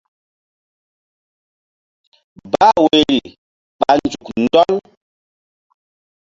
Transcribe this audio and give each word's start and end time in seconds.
Bah 2.51 2.71
woyri 2.83 3.19
ɓa 3.79 3.89
nzuk 4.01 4.27
ɗɔl. 4.51 4.75